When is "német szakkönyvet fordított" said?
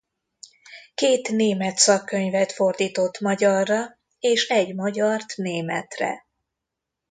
1.31-3.19